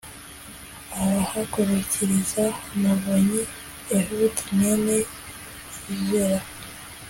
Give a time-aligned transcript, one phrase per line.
[1.01, 3.41] abahagurukiriza umuvunyi
[3.97, 4.97] Ehudi mwene
[6.07, 6.41] Gera